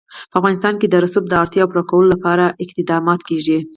په 0.31 0.35
افغانستان 0.39 0.73
کې 0.79 0.87
د 0.89 0.95
رسوب 1.03 1.25
د 1.29 1.33
اړتیاوو 1.43 1.71
پوره 1.71 1.83
کولو 1.89 2.11
لپاره 2.13 2.45
اقدامات 2.63 3.19
کېږي. 3.29 3.59